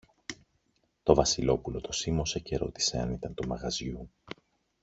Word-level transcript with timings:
Το 1.03 1.13
Βασιλόπουλο 1.15 1.81
το 1.81 1.91
σίμωσε 1.91 2.39
και 2.39 2.57
ρώτησε 2.57 2.99
αν 2.99 3.11
ήταν 3.11 3.33
του 3.33 3.47
μαγαζιού. 3.47 4.09